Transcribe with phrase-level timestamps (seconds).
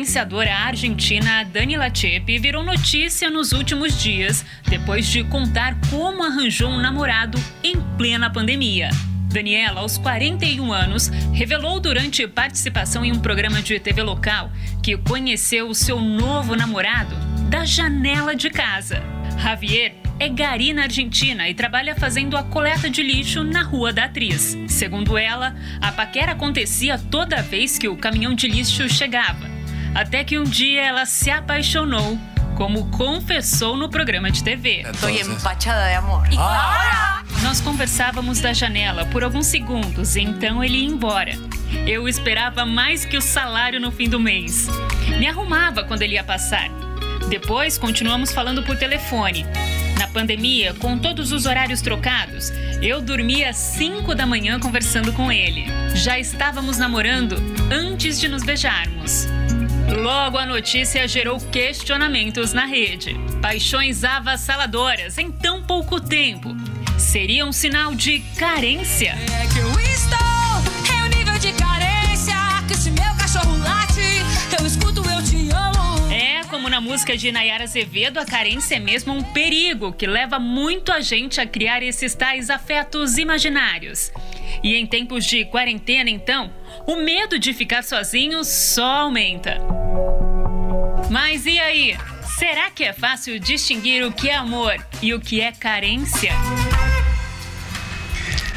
[0.00, 6.80] Influenciadora argentina Dani Lachepe virou notícia nos últimos dias depois de contar como arranjou um
[6.80, 8.88] namorado em plena pandemia.
[9.28, 14.50] Daniela, aos 41 anos, revelou durante participação em um programa de TV local
[14.82, 17.14] que conheceu o seu novo namorado
[17.50, 19.02] da janela de casa.
[19.38, 24.04] Javier é gari na Argentina e trabalha fazendo a coleta de lixo na rua da
[24.04, 24.56] atriz.
[24.66, 29.59] Segundo ela, a paquera acontecia toda vez que o caminhão de lixo chegava.
[29.94, 32.18] Até que um dia ela se apaixonou,
[32.56, 34.84] como confessou no programa de TV.
[34.92, 36.28] Estou empachada de amor.
[36.38, 37.22] Ah!
[37.42, 41.32] Nós conversávamos da janela por alguns segundos, então ele ia embora.
[41.86, 44.68] Eu esperava mais que o salário no fim do mês.
[45.18, 46.68] Me arrumava quando ele ia passar.
[47.28, 49.46] Depois continuamos falando por telefone.
[49.98, 52.50] Na pandemia, com todos os horários trocados,
[52.82, 55.66] eu dormia às 5 da manhã conversando com ele.
[55.94, 57.36] Já estávamos namorando
[57.70, 59.26] antes de nos beijarmos.
[59.96, 63.16] Logo a notícia gerou questionamentos na rede.
[63.42, 66.54] Paixões avassaladoras em tão pouco tempo.
[66.98, 69.16] Seria um sinal de carência?
[69.32, 70.29] É que eu estou
[76.70, 81.00] na música de Nayara Azevedo, a carência é mesmo um perigo que leva muito a
[81.00, 84.12] gente a criar esses tais afetos imaginários.
[84.62, 86.52] E em tempos de quarentena, então,
[86.86, 89.58] o medo de ficar sozinho só aumenta.
[91.10, 91.98] Mas e aí?
[92.38, 96.32] Será que é fácil distinguir o que é amor e o que é carência?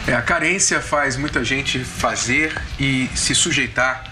[0.07, 4.03] É, a carência faz muita gente fazer e se sujeitar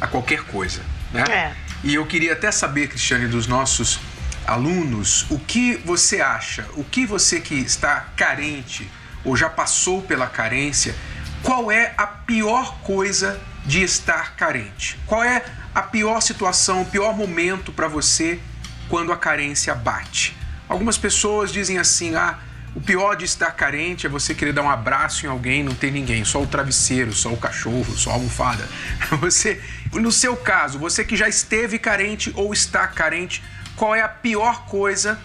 [0.00, 1.24] a qualquer coisa, né?
[1.28, 1.69] É.
[1.82, 3.98] E eu queria até saber, Cristiane, dos nossos
[4.46, 8.90] alunos, o que você acha, o que você que está carente
[9.24, 10.94] ou já passou pela carência,
[11.42, 14.98] qual é a pior coisa de estar carente?
[15.06, 15.44] Qual é
[15.74, 18.40] a pior situação, o pior momento para você
[18.88, 20.36] quando a carência bate?
[20.68, 22.38] Algumas pessoas dizem assim: ah,
[22.74, 25.90] o pior de estar carente é você querer dar um abraço em alguém, não tem
[25.90, 28.68] ninguém, só o travesseiro, só o cachorro, só a almofada.
[29.20, 29.60] Você,
[29.92, 33.42] no seu caso, você que já esteve carente ou está carente,
[33.74, 35.18] qual é a pior coisa,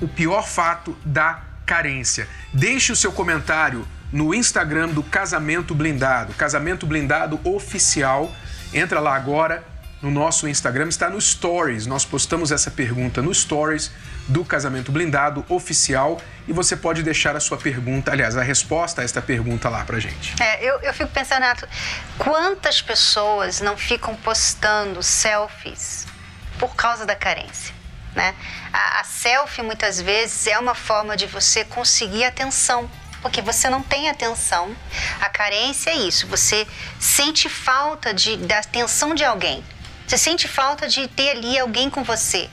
[0.00, 2.26] o pior fato da carência?
[2.52, 8.34] Deixe o seu comentário no Instagram do Casamento Blindado, Casamento Blindado Oficial.
[8.72, 9.62] Entra lá agora
[10.00, 11.86] no nosso Instagram, está no Stories.
[11.86, 13.90] Nós postamos essa pergunta no Stories
[14.28, 19.04] do Casamento Blindado oficial e você pode deixar a sua pergunta, aliás, a resposta a
[19.04, 20.40] esta pergunta lá pra gente.
[20.40, 21.68] É, eu, eu fico pensando, Nato,
[22.18, 26.06] quantas pessoas não ficam postando selfies
[26.58, 27.74] por causa da carência?
[28.14, 28.34] Né?
[28.72, 32.88] A, a selfie muitas vezes é uma forma de você conseguir atenção
[33.20, 34.74] porque você não tem atenção.
[35.20, 36.66] A carência é isso, você
[37.00, 39.64] sente falta de, da atenção de alguém.
[40.08, 42.48] Você sente falta de ter ali alguém com você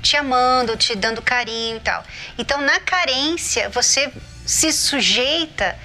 [0.00, 2.02] te amando, te dando carinho e tal.
[2.38, 4.12] Então, na carência, você
[4.46, 5.78] se sujeita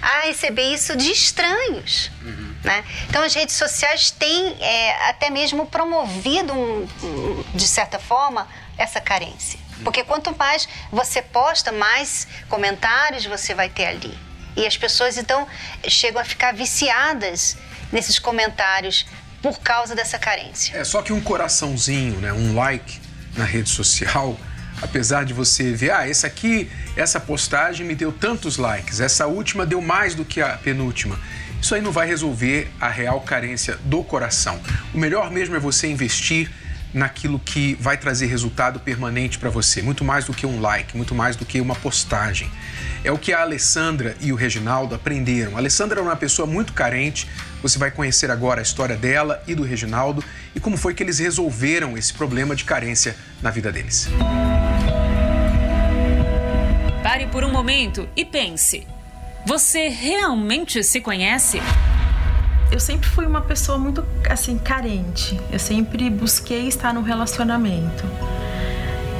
[0.00, 2.10] a receber isso de estranhos.
[2.22, 2.54] Uhum.
[2.62, 2.84] Né?
[3.08, 9.00] Então, as redes sociais têm é, até mesmo promovido, um, um, de certa forma, essa
[9.00, 9.58] carência.
[9.78, 9.84] Uhum.
[9.84, 14.16] Porque quanto mais você posta, mais comentários você vai ter ali.
[14.56, 15.46] E as pessoas, então,
[15.88, 17.56] chegam a ficar viciadas
[17.92, 19.06] nesses comentários
[19.46, 20.76] por causa dessa carência.
[20.76, 22.98] É só que um coraçãozinho, né, um like,
[23.36, 24.36] na rede social,
[24.82, 29.64] apesar de você ver, ah, essa aqui, essa postagem me deu tantos likes, essa última
[29.64, 31.16] deu mais do que a penúltima.
[31.62, 34.60] Isso aí não vai resolver a real carência do coração.
[34.92, 36.50] O melhor mesmo é você investir
[36.92, 41.14] naquilo que vai trazer resultado permanente para você, muito mais do que um like, muito
[41.14, 42.50] mais do que uma postagem.
[43.04, 45.54] É o que a Alessandra e o Reginaldo aprenderam.
[45.54, 47.28] A Alessandra era uma pessoa muito carente,
[47.62, 50.22] você vai conhecer agora a história dela e do Reginaldo
[50.54, 54.08] e como foi que eles resolveram esse problema de carência na vida deles.
[57.02, 58.86] Pare por um momento e pense:
[59.46, 61.60] você realmente se conhece?
[62.70, 65.38] eu sempre fui uma pessoa muito assim carente.
[65.50, 68.04] Eu sempre busquei estar no relacionamento.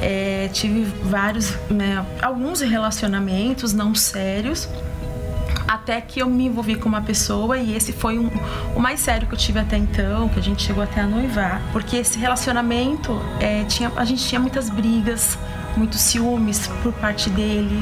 [0.01, 4.69] É, tive vários, né, alguns relacionamentos não sérios,
[5.87, 8.29] até que eu me envolvi com uma pessoa e esse foi um,
[8.75, 11.61] o mais sério que eu tive até então, que a gente chegou até a noivar,
[11.71, 15.39] porque esse relacionamento é, tinha, a gente tinha muitas brigas,
[15.77, 17.81] muitos ciúmes por parte dele,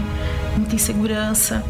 [0.55, 1.63] muita insegurança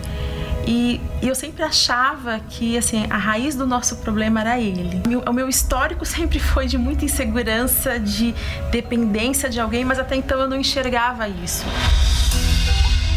[0.67, 5.01] e E eu sempre achava que assim, a raiz do nosso problema era ele.
[5.25, 8.35] O meu histórico sempre foi de muita insegurança, de
[8.71, 11.65] dependência de alguém, mas até então eu não enxergava isso.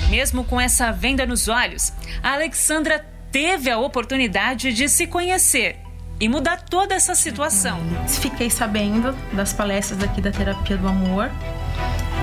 [0.08, 5.76] Mesmo com essa venda nos olhos, a Alexandra teve a oportunidade de se conhecer
[6.18, 7.78] e mudar toda essa situação.
[8.08, 11.30] Fiquei sabendo das palestras aqui da terapia do amor.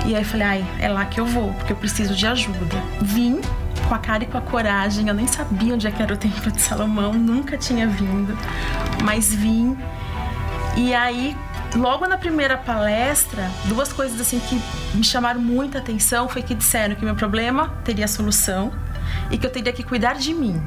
[0.04, 2.82] E aí falei, ai, é lá que eu vou, porque eu preciso de ajuda.
[3.00, 3.40] Vim
[3.88, 5.06] com a cara e com a coragem.
[5.08, 8.36] Eu nem sabia onde é que era o Templo de Salomão, nunca tinha vindo,
[9.04, 9.76] mas vim.
[10.76, 11.36] E aí,
[11.76, 14.60] logo na primeira palestra, duas coisas assim que
[14.96, 18.72] me chamaram muita atenção foi que disseram que meu problema teria solução
[19.30, 20.60] e que eu teria que cuidar de mim.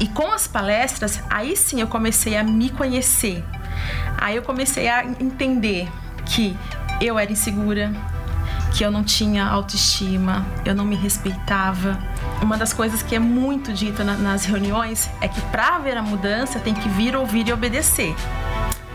[0.00, 3.44] E com as palestras, aí sim eu comecei a me conhecer.
[4.18, 5.88] Aí eu comecei a entender
[6.26, 6.56] que
[7.00, 7.92] eu era insegura,
[8.76, 11.98] que eu não tinha autoestima, eu não me respeitava.
[12.40, 16.02] Uma das coisas que é muito dita na, nas reuniões é que para haver a
[16.02, 18.14] mudança tem que vir, ouvir e obedecer.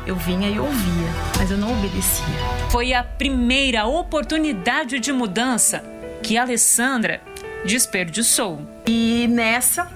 [0.07, 2.25] Eu vinha e ouvia, mas eu não obedecia.
[2.71, 5.83] Foi a primeira oportunidade de mudança
[6.23, 7.21] que Alessandra
[7.65, 8.61] desperdiçou.
[8.87, 9.87] E nessa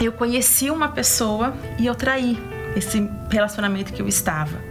[0.00, 2.38] eu conheci uma pessoa e eu traí
[2.74, 4.70] esse relacionamento que eu estava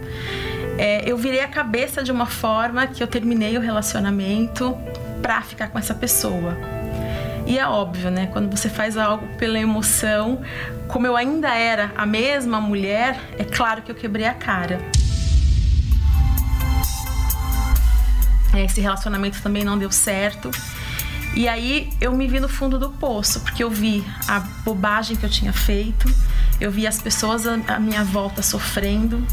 [0.79, 4.77] é, eu virei a cabeça de uma forma que eu terminei o relacionamento
[5.21, 6.57] pra ficar com essa pessoa.
[7.49, 8.27] E é óbvio, né?
[8.27, 10.39] Quando você faz algo pela emoção,
[10.87, 14.79] como eu ainda era a mesma mulher, é claro que eu quebrei a cara.
[18.55, 20.51] Esse relacionamento também não deu certo.
[21.35, 25.25] E aí eu me vi no fundo do poço, porque eu vi a bobagem que
[25.25, 26.07] eu tinha feito,
[26.61, 29.25] eu vi as pessoas à minha volta sofrendo,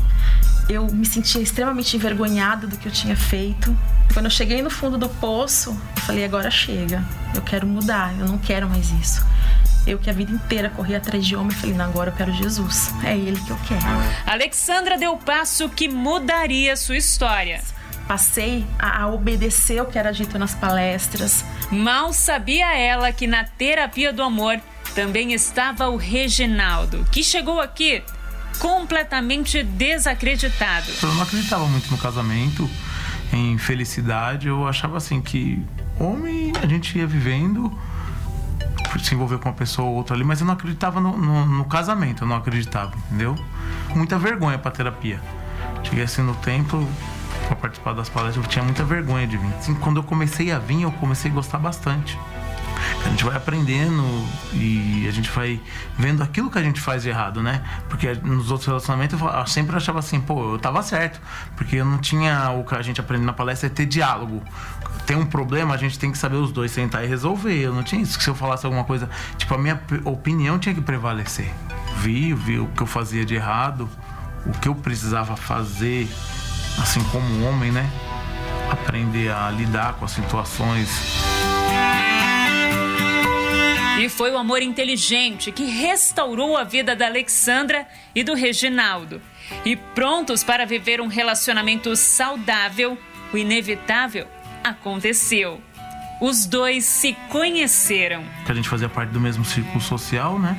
[0.71, 3.77] eu me sentia extremamente envergonhada do que eu tinha feito.
[4.13, 7.05] Quando eu cheguei no fundo do poço, eu falei: agora chega,
[7.35, 9.25] eu quero mudar, eu não quero mais isso.
[9.87, 12.93] Eu que a vida inteira corri atrás de homem, falei: não, agora eu quero Jesus,
[13.05, 13.85] é ele que eu quero.
[14.27, 17.63] Alexandra deu o passo que mudaria sua história.
[18.09, 21.45] Passei a, a obedecer o que era dito nas palestras.
[21.71, 24.61] Mal sabia ela que na terapia do amor
[24.95, 28.03] também estava o Reginaldo, que chegou aqui
[28.59, 30.91] completamente desacreditado.
[31.03, 32.69] Eu não acreditava muito no casamento,
[33.33, 34.49] em felicidade.
[34.49, 35.63] Eu achava assim que
[35.99, 37.73] homem a gente ia vivendo,
[39.03, 41.65] se envolver com uma pessoa ou outra ali, mas eu não acreditava no, no, no
[41.65, 43.37] casamento, eu não acreditava, entendeu?
[43.95, 45.21] Muita vergonha pra terapia.
[45.83, 46.87] Cheguei assim no templo,
[47.47, 49.55] para participar das palestras, eu tinha muita vergonha de vir.
[49.59, 52.19] Assim, quando eu comecei a vir, eu comecei a gostar bastante.
[53.05, 54.03] A gente vai aprendendo
[54.53, 55.61] e a gente vai
[55.99, 57.63] vendo aquilo que a gente faz de errado, né?
[57.89, 61.21] Porque nos outros relacionamentos eu sempre achava assim, pô, eu tava certo.
[61.57, 64.43] Porque eu não tinha o que a gente aprende na palestra é ter diálogo.
[65.07, 67.55] Tem um problema, a gente tem que saber os dois sentar e resolver.
[67.55, 68.19] Eu não tinha isso.
[68.19, 71.53] Que se eu falasse alguma coisa, tipo, a minha opinião tinha que prevalecer.
[71.99, 73.89] Vi, vi o que eu fazia de errado,
[74.45, 76.09] o que eu precisava fazer,
[76.83, 77.89] assim como homem, né?
[78.71, 81.36] Aprender a lidar com as situações
[83.99, 89.21] e foi o amor inteligente que restaurou a vida da Alexandra e do Reginaldo.
[89.65, 92.99] E prontos para viver um relacionamento saudável,
[93.33, 94.27] o inevitável
[94.63, 95.61] aconteceu.
[96.21, 98.25] Os dois se conheceram.
[98.47, 100.57] A gente fazia parte do mesmo círculo social, né?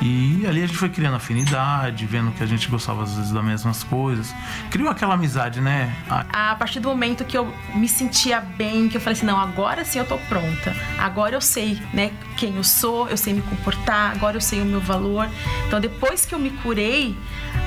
[0.00, 3.44] E ali a gente foi criando afinidade, vendo que a gente gostava às vezes das
[3.44, 4.32] mesmas coisas.
[4.70, 5.92] Criou aquela amizade, né?
[6.08, 9.84] A partir do momento que eu me sentia bem, que eu falei assim, não, agora
[9.84, 10.74] sim eu tô pronta.
[10.98, 14.64] Agora eu sei, né, quem eu sou, eu sei me comportar, agora eu sei o
[14.64, 15.28] meu valor.
[15.66, 17.16] Então depois que eu me curei,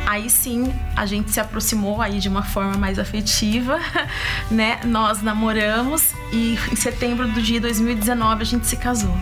[0.07, 3.77] aí sim a gente se aproximou aí de uma forma mais afetiva,
[4.49, 4.79] né?
[4.85, 9.15] Nós namoramos e em setembro do dia 2019 a gente se casou.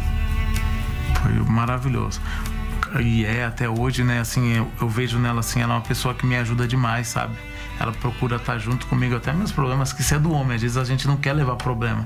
[1.24, 2.22] Foi maravilhoso
[3.00, 4.20] e é até hoje, né?
[4.20, 7.36] Assim, eu, eu, vejo nela assim, ela é uma pessoa que me ajuda demais, sabe?
[7.80, 10.56] Ela procura estar junto comigo, até meus problemas, que isso é do homem.
[10.56, 12.06] Às vezes a gente não quer levar problema,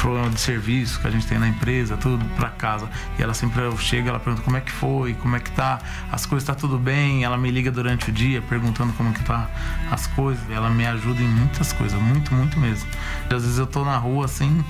[0.00, 2.88] problema de serviço que a gente tem na empresa, tudo para casa.
[3.18, 5.78] E ela sempre chega, ela pergunta como é que foi, como é que tá,
[6.10, 7.22] as coisas tá tudo bem.
[7.22, 9.48] Ela me liga durante o dia perguntando como que tá
[9.90, 10.42] as coisas.
[10.50, 12.88] Ela me ajuda em muitas coisas, muito, muito mesmo.
[13.30, 14.64] E às vezes eu tô na rua assim,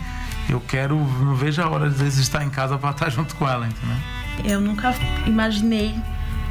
[0.50, 3.34] eu quero, não vejo a hora às vezes de estar em casa para estar junto
[3.36, 4.21] com ela, entendeu?
[4.44, 4.94] Eu nunca
[5.26, 5.94] imaginei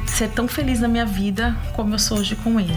[0.06, 2.72] ser tão feliz na minha vida como eu sou hoje com ele.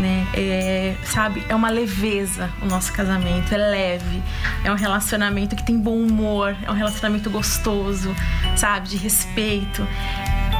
[0.00, 0.26] Né?
[0.32, 4.22] É, sabe, é uma leveza o nosso casamento, é leve,
[4.62, 8.14] é um relacionamento que tem bom humor, é um relacionamento gostoso,
[8.56, 9.86] sabe, de respeito.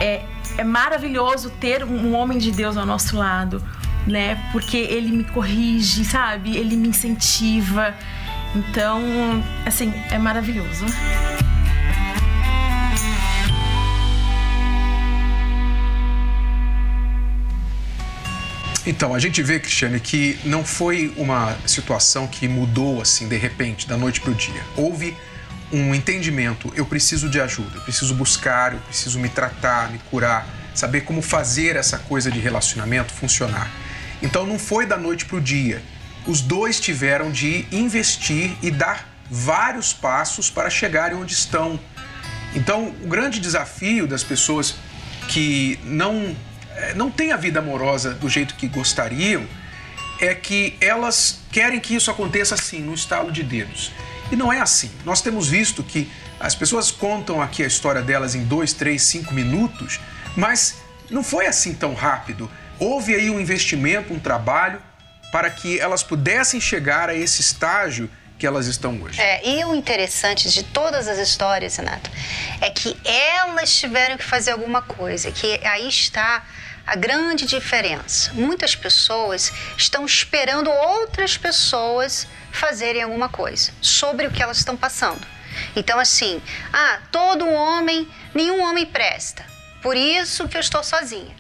[0.01, 0.23] É,
[0.57, 3.63] é maravilhoso ter um homem de Deus ao nosso lado,
[4.07, 4.43] né?
[4.51, 6.57] Porque ele me corrige, sabe?
[6.57, 7.95] Ele me incentiva.
[8.57, 9.01] Então,
[9.65, 10.85] assim, é maravilhoso.
[18.89, 23.87] Então, a gente vê, Cristiane, que não foi uma situação que mudou assim de repente,
[23.87, 24.65] da noite para o dia.
[24.79, 25.15] Houve
[25.71, 30.49] um entendimento, eu preciso de ajuda, eu preciso buscar, eu preciso me tratar, me curar,
[30.75, 33.71] saber como fazer essa coisa de relacionamento funcionar.
[34.23, 35.83] Então não foi da noite para o dia.
[36.27, 41.79] Os dois tiveram de investir e dar vários passos para chegarem onde estão.
[42.55, 44.77] Então, o grande desafio das pessoas
[45.29, 46.35] que não
[46.95, 49.47] não têm a vida amorosa do jeito que gostariam
[50.21, 53.93] é que elas querem que isso aconteça assim, no estalo de dedos.
[54.31, 54.91] E não é assim.
[55.05, 59.33] Nós temos visto que as pessoas contam aqui a história delas em dois, três, cinco
[59.33, 60.01] minutos,
[60.37, 60.77] mas
[61.11, 62.51] não foi assim tão rápido.
[62.79, 64.81] Houve aí um investimento, um trabalho
[65.33, 69.21] para que elas pudessem chegar a esse estágio que elas estão hoje.
[69.21, 72.09] É, e o interessante de todas as histórias, Renato,
[72.61, 76.45] é que elas tiveram que fazer alguma coisa, que aí está
[76.89, 78.33] a grande diferença.
[78.33, 85.21] Muitas pessoas estão esperando outras pessoas fazerem alguma coisa sobre o que elas estão passando.
[85.77, 86.41] Então, assim,
[86.73, 89.45] ah, todo homem, nenhum homem presta.
[89.83, 91.37] Por isso que eu estou sozinha.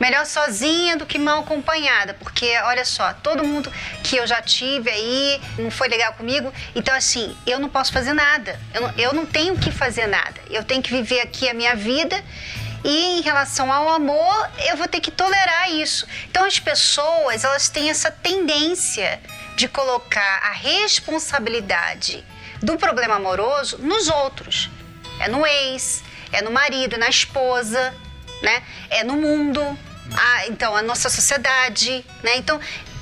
[0.00, 3.70] Melhor sozinha do que mal acompanhada, porque olha só, todo mundo
[4.02, 8.14] que eu já tive aí não foi legal comigo, então assim, eu não posso fazer
[8.14, 11.52] nada, eu não, eu não tenho que fazer nada, eu tenho que viver aqui a
[11.52, 12.24] minha vida
[12.84, 16.06] e em relação ao amor, eu vou ter que tolerar isso.
[16.30, 19.20] Então as pessoas, elas têm essa tendência
[19.56, 22.24] de colocar a responsabilidade
[22.62, 24.70] do problema amoroso nos outros.
[25.18, 27.94] É no ex, é no marido, na esposa,
[28.42, 28.62] né?
[28.88, 29.60] É no mundo.
[30.12, 32.36] Ah, então a nossa sociedade, né?
[32.36, 32.58] Então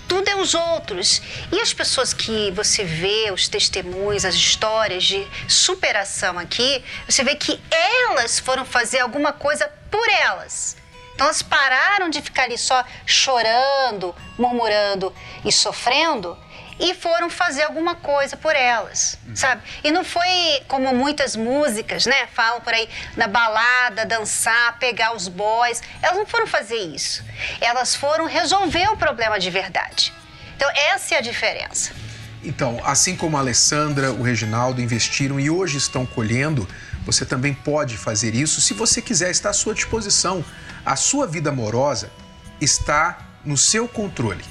[0.09, 1.21] tudo é os outros.
[1.53, 7.37] E as pessoas que você vê, os testemunhos, as histórias de superação aqui, você vê
[7.37, 10.77] que elas foram fazer alguma coisa por elas.
[11.15, 15.13] Então elas pararam de ficar ali só chorando, murmurando
[15.45, 16.39] e sofrendo
[16.79, 19.63] e foram fazer alguma coisa por elas, sabe?
[19.83, 22.27] E não foi como muitas músicas, né?
[22.33, 25.83] Falam por aí na balada, dançar, pegar os boys.
[26.03, 27.25] Elas não foram fazer isso.
[27.61, 30.13] Elas foram resolver o problema de verdade.
[30.57, 31.93] Então essa é a diferença.
[32.43, 36.69] Então, assim como a Alessandra, o Reginaldo investiram e hoje estão colhendo,
[37.05, 40.45] você também pode fazer isso se você quiser, está à sua disposição.
[40.87, 42.11] A sua vida amorosa
[42.61, 44.45] está no seu controle.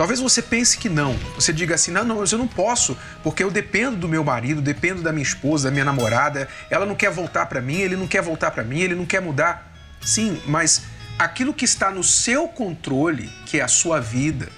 [0.00, 1.14] Talvez você pense que não.
[1.34, 5.02] Você diga assim: não, não, eu não posso, porque eu dependo do meu marido, dependo
[5.02, 6.48] da minha esposa, da minha namorada.
[6.70, 9.20] Ela não quer voltar para mim, ele não quer voltar para mim, ele não quer
[9.20, 9.70] mudar.
[10.00, 10.84] Sim, mas
[11.18, 14.48] aquilo que está no seu controle, que é a sua vida,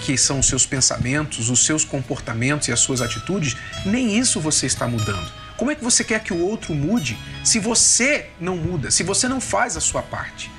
[0.00, 4.66] que são os seus pensamentos, os seus comportamentos e as suas atitudes, nem isso você
[4.66, 5.32] está mudando.
[5.56, 9.26] Como é que você quer que o outro mude se você não muda, se você
[9.28, 10.50] não faz a sua parte?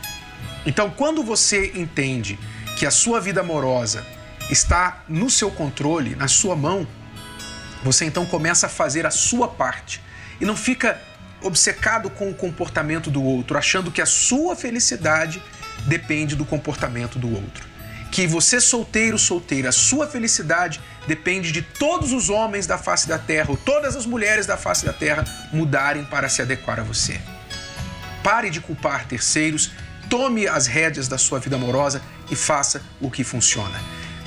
[0.65, 2.39] Então, quando você entende
[2.75, 4.03] que a sua vida amorosa
[4.51, 6.85] está no seu controle, na sua mão,
[7.83, 10.01] você então começa a fazer a sua parte
[10.39, 10.99] e não fica
[11.41, 15.41] obcecado com o comportamento do outro, achando que a sua felicidade
[15.87, 17.71] depende do comportamento do outro.
[18.11, 23.17] Que você solteiro, solteira, a sua felicidade depende de todos os homens da face da
[23.17, 27.19] terra, ou todas as mulheres da face da terra mudarem para se adequar a você.
[28.21, 29.71] Pare de culpar terceiros,
[30.09, 33.79] tome as rédeas da sua vida amorosa e faça o que funciona.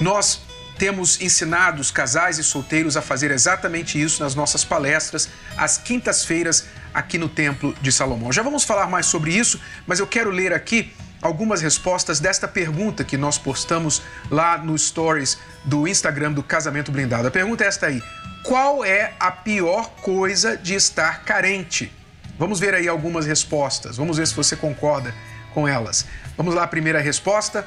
[0.04, 0.42] Nós
[0.76, 6.66] temos ensinado os casais e solteiros a fazer exatamente isso nas nossas palestras, às quintas-feiras,
[6.92, 8.30] aqui no Templo de Salomão.
[8.30, 10.92] Já vamos falar mais sobre isso, mas eu quero ler aqui
[11.22, 17.26] algumas respostas desta pergunta que nós postamos lá no Stories do Instagram do Casamento Blindado.
[17.26, 18.02] A pergunta é esta aí:
[18.42, 21.90] qual é a pior coisa de estar carente?
[22.38, 25.14] Vamos ver aí algumas respostas, vamos ver se você concorda
[25.54, 26.04] com elas.
[26.36, 27.66] Vamos lá, primeira resposta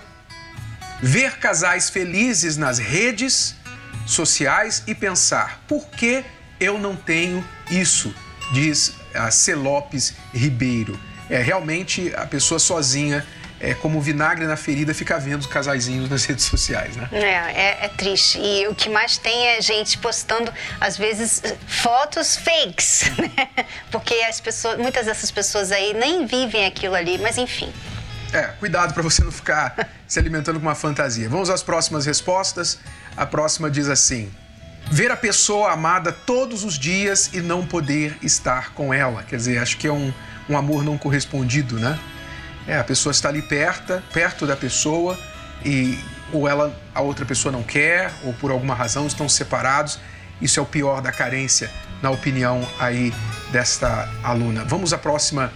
[1.01, 3.56] ver casais felizes nas redes
[4.06, 6.24] sociais e pensar: por que
[6.60, 8.13] eu não tenho isso?
[8.51, 9.56] Diz a C.
[9.56, 11.00] Lopes Ribeiro.
[11.30, 13.25] É realmente a pessoa sozinha
[13.60, 17.10] é como vinagre na ferida ficar vendo os casaizinhos nas redes sociais, né?
[17.12, 18.39] É, é, é, triste.
[18.39, 23.50] E o que mais tem é gente postando, às vezes, fotos fakes, né?
[23.92, 27.72] Porque as pessoas, muitas dessas pessoas aí nem vivem aquilo ali, mas enfim.
[28.38, 31.27] É, cuidado para você não ficar se alimentando com uma fantasia.
[31.27, 32.77] Vamos às próximas respostas.
[33.15, 34.32] A próxima diz assim:
[34.91, 39.24] ver a pessoa amada todos os dias e não poder estar com ela.
[39.24, 40.13] Quer dizer, acho que é um,
[40.48, 41.98] um amor não correspondido, né?
[42.67, 45.17] É, a pessoa está ali perto, perto da pessoa
[45.65, 45.98] e
[46.32, 50.00] ou ela a outra pessoa não quer ou por alguma razão estão separados.
[50.39, 51.72] Isso é o pior da carência,
[52.03, 53.12] na opinião aí
[53.51, 54.63] desta aluna.
[54.63, 55.51] Vamos à próxima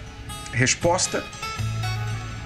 [0.52, 1.24] resposta.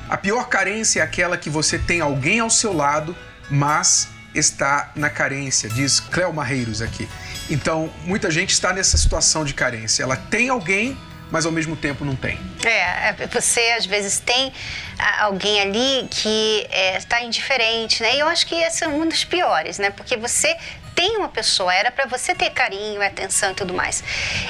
[0.09, 3.15] A pior carência é aquela que você tem alguém ao seu lado,
[3.49, 7.07] mas está na carência, diz Cléo Marreiros aqui.
[7.49, 10.03] Então, muita gente está nessa situação de carência.
[10.03, 10.97] Ela tem alguém,
[11.31, 12.39] mas ao mesmo tempo não tem.
[12.63, 14.51] É, é você às vezes tem
[15.19, 18.15] alguém ali que está é, indiferente, né?
[18.15, 19.89] E eu acho que esse é um dos piores, né?
[19.89, 20.55] Porque você
[20.95, 24.01] tem uma pessoa, era para você ter carinho, atenção e tudo mais.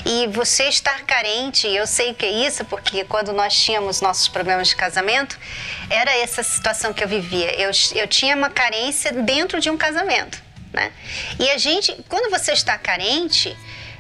[0.06, 4.28] E você estar carente, eu sei o que é isso, porque quando nós tínhamos nossos
[4.28, 5.38] problemas de casamento,
[5.90, 7.52] era essa situação que eu vivia.
[7.60, 10.92] Eu, eu tinha uma carência dentro de um casamento, né?
[11.40, 13.58] E a gente, quando você está carente,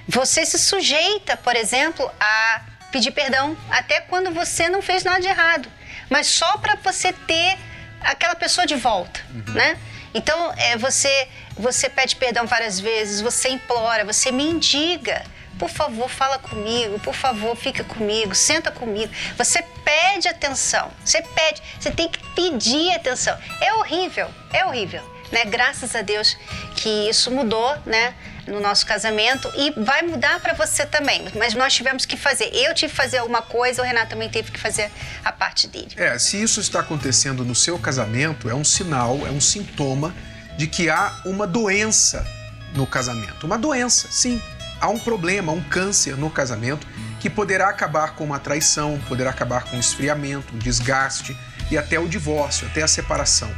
[0.07, 2.61] você se sujeita, por exemplo, a
[2.91, 5.67] pedir perdão até quando você não fez nada de errado,
[6.09, 7.57] mas só para você ter
[8.01, 9.53] aquela pessoa de volta, uhum.
[9.53, 9.77] né?
[10.15, 15.21] Então, é, você, você pede perdão várias vezes, você implora, você mendiga.
[15.59, 19.13] Por favor, fala comigo, por favor, fica comigo, senta comigo.
[19.37, 23.37] Você pede atenção, você pede, você tem que pedir atenção.
[23.59, 25.01] É horrível, é horrível.
[25.31, 25.43] Né?
[25.45, 26.37] Graças a Deus
[26.75, 28.13] que isso mudou, né?
[28.47, 31.25] No nosso casamento e vai mudar para você também.
[31.35, 32.49] Mas nós tivemos que fazer.
[32.53, 34.91] Eu tive que fazer alguma coisa, o Renato também teve que fazer
[35.23, 35.89] a parte dele.
[35.95, 40.13] É, se isso está acontecendo no seu casamento, é um sinal, é um sintoma
[40.57, 42.25] de que há uma doença
[42.73, 43.45] no casamento.
[43.45, 44.41] Uma doença, sim.
[44.79, 46.85] Há um problema, um câncer no casamento
[47.19, 51.35] que poderá acabar com uma traição, poderá acabar com um esfriamento, um desgaste
[51.71, 53.49] e até o divórcio, até a separação.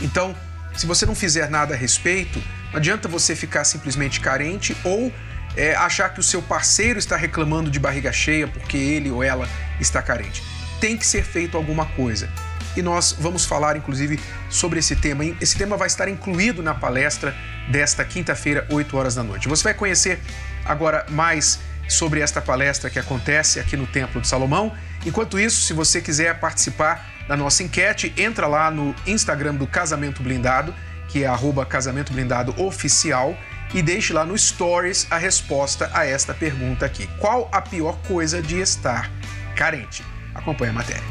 [0.00, 0.36] Então,
[0.76, 5.12] se você não fizer nada a respeito, não adianta você ficar simplesmente carente ou
[5.56, 9.48] é, achar que o seu parceiro está reclamando de barriga cheia porque ele ou ela
[9.80, 10.42] está carente.
[10.80, 12.28] Tem que ser feito alguma coisa.
[12.76, 14.20] E nós vamos falar, inclusive,
[14.50, 15.24] sobre esse tema.
[15.40, 17.34] Esse tema vai estar incluído na palestra
[17.70, 19.48] desta quinta-feira, 8 horas da noite.
[19.48, 20.20] Você vai conhecer
[20.62, 21.58] agora mais
[21.88, 24.76] sobre esta palestra que acontece aqui no Templo de Salomão.
[25.06, 30.22] Enquanto isso, se você quiser participar da nossa enquete, entra lá no Instagram do Casamento
[30.22, 30.74] Blindado
[31.08, 33.36] que é arroba casamento blindado oficial,
[33.74, 37.08] e deixe lá no Stories a resposta a esta pergunta aqui.
[37.18, 39.10] Qual a pior coisa de estar
[39.54, 40.04] carente?
[40.34, 41.02] Acompanhe a matéria.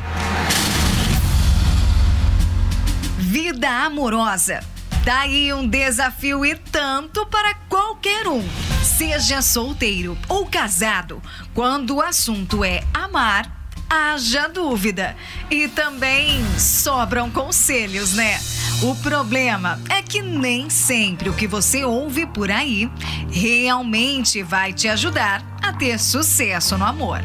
[3.18, 4.62] Vida amorosa.
[5.04, 8.44] Daí tá um desafio e tanto para qualquer um,
[8.84, 11.22] seja solteiro ou casado,
[11.54, 13.55] quando o assunto é amar
[13.90, 15.16] haja dúvida.
[15.50, 18.40] E também sobram conselhos, né?
[18.82, 22.90] O problema é que nem sempre o que você ouve por aí
[23.32, 27.22] realmente vai te ajudar a ter sucesso no amor.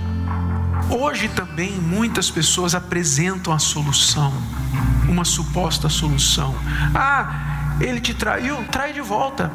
[0.88, 4.32] Hoje também muitas pessoas apresentam a solução,
[5.08, 6.54] uma suposta solução.
[6.94, 8.62] Ah, ele te traiu?
[8.70, 9.50] Trai de volta.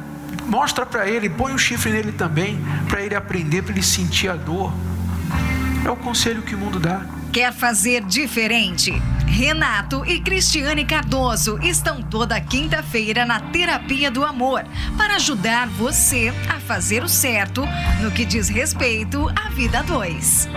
[0.47, 4.35] Mostra para ele, põe um chifre nele também, para ele aprender, para ele sentir a
[4.35, 4.71] dor.
[5.85, 7.05] É o conselho que o mundo dá.
[7.31, 8.91] Quer fazer diferente?
[9.27, 14.65] Renato e Cristiane Cardoso estão toda quinta-feira na Terapia do Amor
[14.97, 17.63] para ajudar você a fazer o certo
[18.01, 20.49] no que diz respeito à vida 2.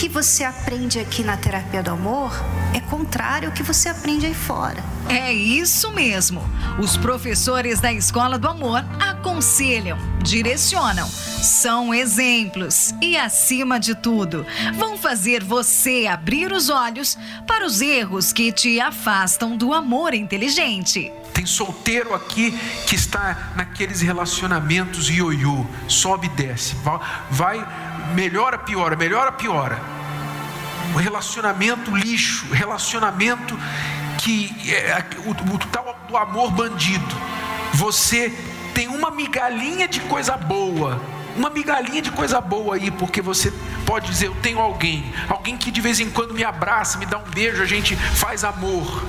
[0.00, 2.32] Que você aprende aqui na Terapia do Amor
[2.74, 4.82] é contrário ao que você aprende aí fora.
[5.10, 6.42] É isso mesmo.
[6.78, 14.96] Os professores da Escola do Amor aconselham, direcionam, são exemplos e, acima de tudo, vão
[14.96, 21.12] fazer você abrir os olhos para os erros que te afastam do amor inteligente.
[21.34, 26.74] Tem solteiro aqui que está naqueles relacionamentos ioiô, sobe e desce,
[27.30, 27.66] vai,
[28.10, 29.80] melhora, piora, melhora, piora.
[30.94, 33.56] O relacionamento lixo, relacionamento
[34.18, 37.16] que é o, o tal do amor bandido.
[37.74, 38.30] Você
[38.74, 41.00] tem uma migalhinha de coisa boa,
[41.36, 43.52] uma migalhinha de coisa boa aí, porque você
[43.86, 47.18] pode dizer: Eu tenho alguém, alguém que de vez em quando me abraça, me dá
[47.18, 49.02] um beijo, a gente faz amor.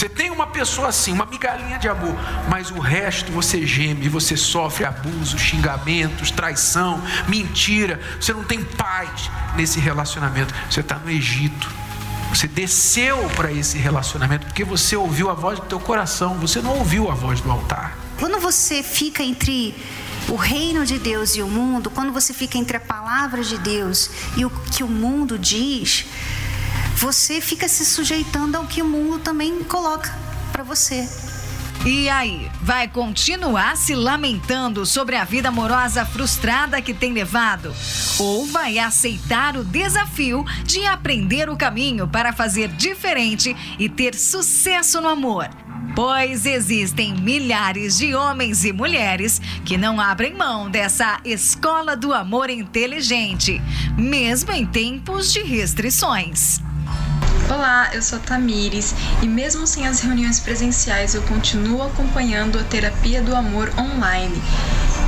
[0.00, 2.16] Você tem uma pessoa assim, uma migalhinha de amor,
[2.48, 8.00] mas o resto você geme, você sofre abuso, xingamentos, traição, mentira.
[8.18, 10.54] Você não tem paz nesse relacionamento.
[10.70, 11.68] Você está no Egito.
[12.30, 16.78] Você desceu para esse relacionamento porque você ouviu a voz do teu coração, você não
[16.78, 17.94] ouviu a voz do altar.
[18.18, 19.74] Quando você fica entre
[20.30, 24.10] o reino de Deus e o mundo, quando você fica entre a palavra de Deus
[24.34, 26.06] e o que o mundo diz,
[27.00, 30.14] você fica se sujeitando ao que o mundo também coloca
[30.52, 31.08] para você.
[31.86, 37.74] E aí, vai continuar se lamentando sobre a vida amorosa frustrada que tem levado?
[38.18, 45.00] Ou vai aceitar o desafio de aprender o caminho para fazer diferente e ter sucesso
[45.00, 45.48] no amor?
[45.96, 52.50] Pois existem milhares de homens e mulheres que não abrem mão dessa escola do amor
[52.50, 53.58] inteligente,
[53.96, 56.60] mesmo em tempos de restrições.
[57.50, 63.20] Olá, eu sou Tamires e mesmo sem as reuniões presenciais eu continuo acompanhando a terapia
[63.20, 64.40] do amor online.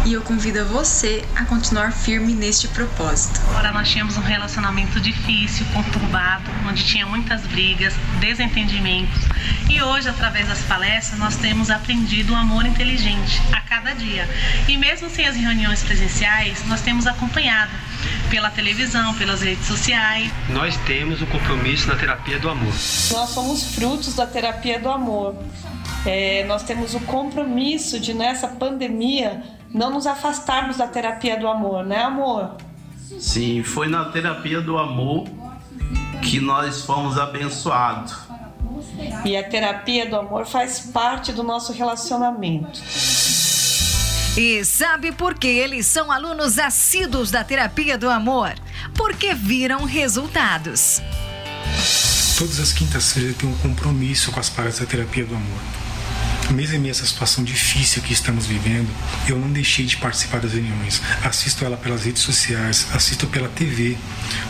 [0.04, 3.40] E eu convido você a continuar firme neste propósito.
[3.50, 9.22] Agora nós tínhamos um relacionamento difícil, conturbado, onde tinha muitas brigas, desentendimentos.
[9.70, 14.28] E hoje, através das palestras, nós temos aprendido o amor inteligente a cada dia.
[14.66, 17.70] E mesmo sem as reuniões presenciais, nós temos acompanhado
[18.30, 20.32] pela televisão, pelas redes sociais.
[20.50, 22.72] Nós temos o um compromisso na terapia do amor.
[23.10, 25.36] Nós somos frutos da terapia do amor.
[26.04, 31.84] É, nós temos o compromisso de, nessa pandemia, não nos afastarmos da terapia do amor,
[31.84, 32.56] né, amor?
[33.18, 35.26] Sim, foi na terapia do amor
[36.22, 38.16] que nós fomos abençoados.
[39.24, 42.80] E a terapia do amor faz parte do nosso relacionamento.
[44.36, 48.54] E sabe por que eles são alunos assíduos da terapia do amor?
[48.94, 51.02] Porque viram resultados.
[52.38, 55.60] Todas as quintas-feiras eu tenho um compromisso com as palestras da terapia do amor.
[56.50, 58.88] Mesmo em meio a essa situação difícil que estamos vivendo,
[59.28, 61.02] eu não deixei de participar das reuniões.
[61.22, 63.98] Assisto ela pelas redes sociais, assisto pela TV,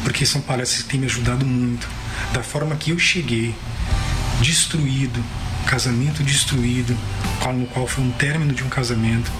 [0.04, 1.88] porque são palestras que têm me ajudado muito.
[2.32, 3.52] Da forma que eu cheguei,
[4.40, 5.22] destruído,
[5.66, 6.96] casamento destruído,
[7.52, 9.30] no qual foi um término de um casamento,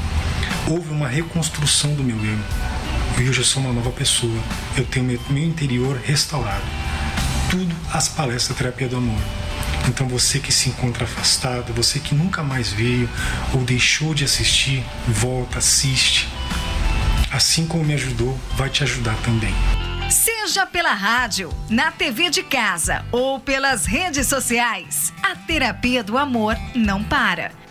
[0.68, 2.38] houve uma reconstrução do meu eu.
[3.18, 4.38] Hoje eu sou uma nova pessoa.
[4.77, 6.64] Eu tenho meu, interior restaurado.
[7.51, 9.20] Tudo as palestras terapia do amor.
[9.88, 13.09] Então você que se encontra afastado, você que nunca mais veio
[13.53, 16.29] ou deixou de assistir, volta, assiste.
[17.31, 19.55] Assim como me ajudou, vai te ajudar também.
[20.11, 26.57] Seja pela rádio, na TV de casa ou pelas redes sociais, a terapia do amor
[26.75, 27.62] não para.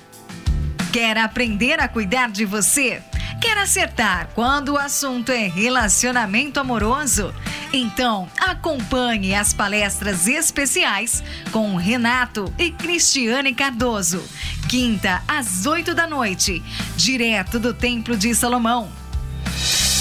[0.91, 3.01] Quer aprender a cuidar de você?
[3.39, 7.33] Quer acertar quando o assunto é relacionamento amoroso?
[7.71, 14.21] Então, acompanhe as palestras especiais com Renato e Cristiane Cardoso.
[14.67, 16.61] Quinta, às oito da noite,
[16.97, 18.91] direto do Templo de Salomão.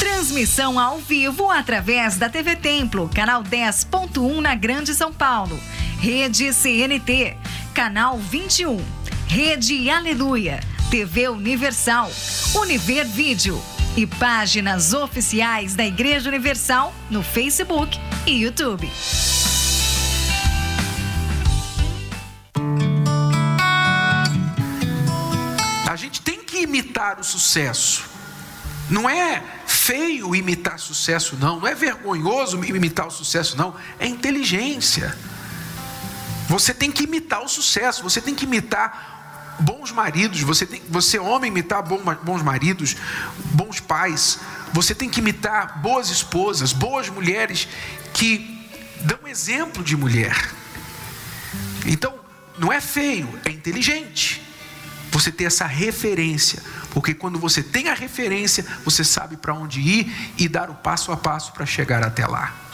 [0.00, 5.56] Transmissão ao vivo através da TV Templo, canal 10.1 na Grande São Paulo.
[6.00, 7.36] Rede CNT,
[7.72, 8.84] canal 21.
[9.28, 10.58] Rede Aleluia,
[10.90, 12.10] TV Universal,
[12.52, 13.62] Univer Vídeo
[13.96, 18.90] e páginas oficiais da Igreja Universal no Facebook e YouTube.
[25.88, 28.02] A gente tem que imitar o sucesso.
[28.90, 31.60] Não é feio imitar sucesso, não.
[31.60, 33.76] Não é vergonhoso imitar o sucesso, não.
[33.96, 35.16] É inteligência.
[36.48, 39.19] Você tem que imitar o sucesso, você tem que imitar
[39.60, 42.96] bons maridos, você, tem, você homem, imitar bons maridos,
[43.52, 44.38] bons pais,
[44.72, 47.68] você tem que imitar boas esposas, boas mulheres
[48.12, 48.66] que
[49.02, 50.50] dão exemplo de mulher.
[51.86, 52.18] Então,
[52.58, 54.42] não é feio, é inteligente
[55.10, 60.32] você ter essa referência, porque quando você tem a referência, você sabe para onde ir
[60.38, 62.69] e dar o passo a passo para chegar até lá.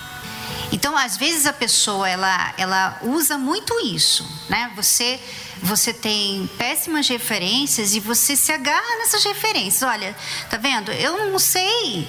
[0.72, 4.72] Então, às vezes a pessoa ela, ela usa muito isso, né?
[4.76, 5.20] Você
[5.62, 9.82] você tem péssimas referências e você se agarra nessas referências.
[9.82, 10.14] Olha,
[10.50, 10.92] tá vendo?
[10.92, 12.06] Eu não sei,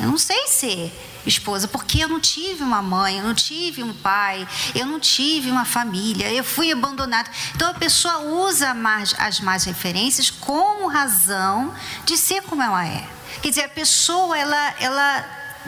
[0.00, 0.92] eu não sei ser
[1.26, 5.50] esposa, porque eu não tive uma mãe, eu não tive um pai, eu não tive
[5.50, 7.28] uma família, eu fui abandonado.
[7.54, 8.74] Então a pessoa usa
[9.18, 13.08] as más referências como razão de ser como ela é.
[13.42, 15.22] Quer dizer, a pessoa ela, ela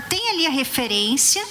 [0.08, 1.44] tem ali a referência,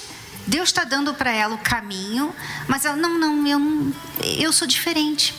[0.48, 2.34] Deus está dando para ela o caminho,
[2.66, 3.94] mas ela não, não, eu,
[4.38, 5.34] eu sou diferente.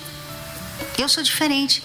[1.00, 1.84] Eu sou diferente.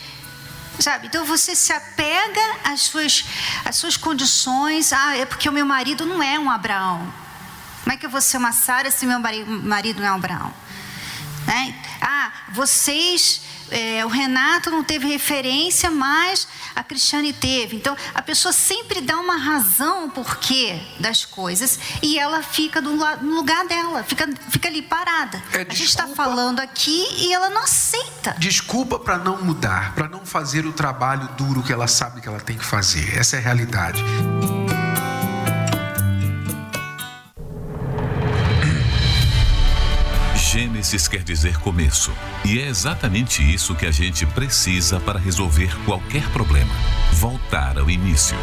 [0.78, 1.06] Sabe?
[1.06, 3.24] Então você se apega às suas,
[3.64, 4.92] às suas condições.
[4.92, 7.10] Ah, é porque o meu marido não é um Abraão.
[7.82, 10.54] Como é que eu vou ser uma Sara se meu marido não é um Abraão?
[11.46, 11.74] Né?
[12.00, 17.76] Ah, vocês é, o Renato não teve referência, mas a Cristiane teve.
[17.76, 23.34] Então, a pessoa sempre dá uma razão porquê das coisas e ela fica do, no
[23.34, 25.42] lugar dela, fica, fica ali parada.
[25.52, 28.36] É, a gente está falando aqui e ela não aceita.
[28.38, 32.40] Desculpa para não mudar, para não fazer o trabalho duro que ela sabe que ela
[32.40, 33.16] tem que fazer.
[33.18, 34.02] Essa é a realidade.
[40.54, 42.12] Gênesis quer dizer começo,
[42.44, 46.72] e é exatamente isso que a gente precisa para resolver qualquer problema:
[47.14, 48.36] voltar ao início.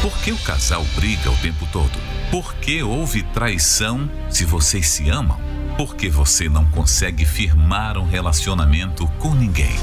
[0.00, 1.92] Por que o casal briga o tempo todo?
[2.30, 5.38] Por que houve traição se vocês se amam?
[5.76, 9.76] Por que você não consegue firmar um relacionamento com ninguém?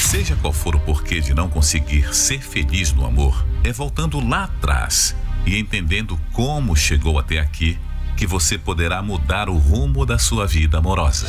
[0.00, 4.44] Seja qual for o porquê de não conseguir ser feliz no amor, é voltando lá
[4.44, 7.78] atrás e entendendo como chegou até aqui
[8.16, 11.28] que você poderá mudar o rumo da sua vida amorosa.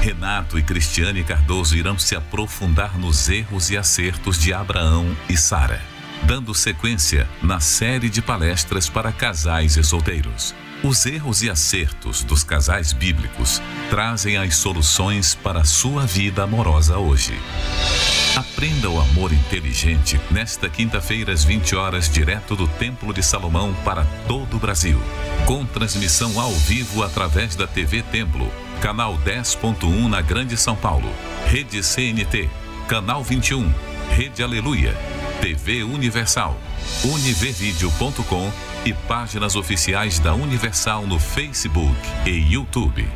[0.00, 5.80] Renato e Cristiane Cardoso irão se aprofundar nos erros e acertos de Abraão e Sara,
[6.24, 10.54] dando sequência na série de palestras para casais e solteiros.
[10.82, 16.98] Os erros e acertos dos casais bíblicos trazem as soluções para a sua vida amorosa
[16.98, 17.32] hoje.
[18.36, 24.04] Aprenda o amor inteligente nesta quinta-feira às 20 horas, direto do Templo de Salomão para
[24.28, 25.00] todo o Brasil.
[25.46, 31.10] Com transmissão ao vivo através da TV Templo, canal 10.1 na Grande São Paulo,
[31.46, 32.50] Rede CNT,
[32.86, 33.72] canal 21,
[34.10, 34.94] Rede Aleluia,
[35.40, 36.60] TV Universal,
[37.04, 38.52] univervideo.com
[38.84, 41.96] e páginas oficiais da Universal no Facebook
[42.26, 43.08] e YouTube.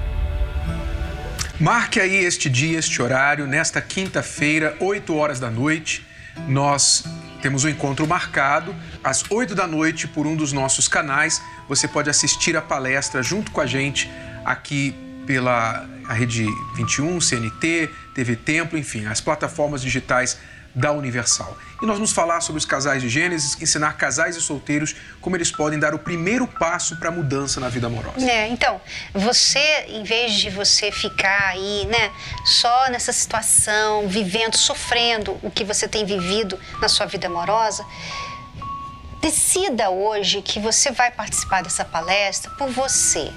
[1.60, 6.06] Marque aí este dia, este horário, nesta quinta-feira, 8 horas da noite.
[6.48, 7.04] Nós
[7.42, 11.42] temos um encontro marcado às 8 da noite por um dos nossos canais.
[11.68, 14.10] Você pode assistir a palestra junto com a gente
[14.42, 14.94] aqui
[15.26, 16.46] pela Rede
[16.76, 20.38] 21, CNT, TV Templo, enfim, as plataformas digitais
[20.74, 21.56] da Universal.
[21.82, 25.50] E nós vamos falar sobre os casais de Gênesis, ensinar casais e solteiros como eles
[25.50, 28.20] podem dar o primeiro passo para a mudança na vida amorosa.
[28.30, 28.80] É, então,
[29.14, 32.12] você, em vez de você ficar aí, né,
[32.44, 37.84] só nessa situação, vivendo, sofrendo o que você tem vivido na sua vida amorosa,
[39.20, 43.32] decida hoje que você vai participar dessa palestra por você,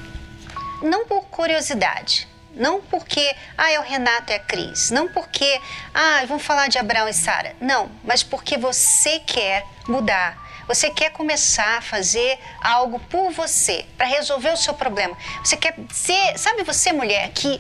[0.82, 4.92] não por curiosidade não porque, ah, é o Renato e a Cris.
[4.92, 5.60] Não porque,
[5.94, 7.56] ah, vamos falar de Abraão e Sara.
[7.60, 10.42] Não, mas porque você quer mudar.
[10.68, 15.18] Você quer começar a fazer algo por você, para resolver o seu problema.
[15.44, 17.60] Você quer ser, sabe você, mulher, que,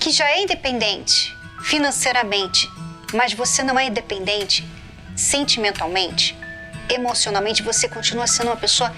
[0.00, 2.70] que já é independente financeiramente,
[3.12, 4.66] mas você não é independente
[5.14, 6.38] sentimentalmente,
[6.88, 8.94] emocionalmente, você continua sendo uma pessoa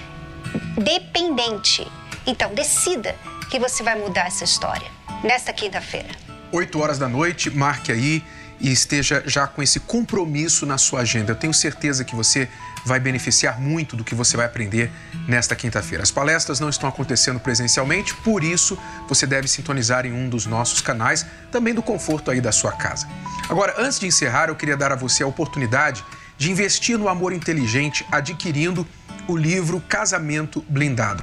[0.76, 1.90] dependente.
[2.26, 3.16] Então, decida
[3.50, 6.08] que você vai mudar essa história nesta quinta-feira.
[6.52, 8.24] 8 horas da noite, marque aí
[8.60, 11.32] e esteja já com esse compromisso na sua agenda.
[11.32, 12.48] Eu tenho certeza que você
[12.84, 14.90] vai beneficiar muito do que você vai aprender
[15.26, 16.02] nesta quinta-feira.
[16.02, 18.78] As palestras não estão acontecendo presencialmente, por isso
[19.08, 23.08] você deve sintonizar em um dos nossos canais, também do conforto aí da sua casa.
[23.48, 26.04] Agora, antes de encerrar, eu queria dar a você a oportunidade
[26.36, 28.86] de investir no amor inteligente adquirindo
[29.26, 31.22] o livro Casamento Blindado.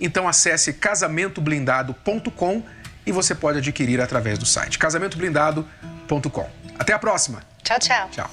[0.00, 2.62] Então acesse casamentoblindado.com
[3.06, 6.50] e você pode adquirir através do site casamentoblindado.com.
[6.78, 7.42] Até a próxima.
[7.62, 8.08] Tchau, tchau.
[8.10, 8.30] Tchau.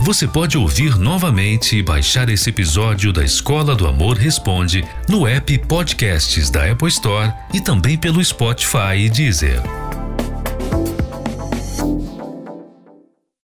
[0.00, 5.56] Você pode ouvir novamente e baixar esse episódio da Escola do Amor Responde no app
[5.66, 9.83] Podcasts da Apple Store e também pelo Spotify e Deezer.